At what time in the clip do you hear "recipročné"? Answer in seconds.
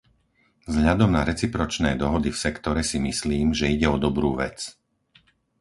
1.31-1.91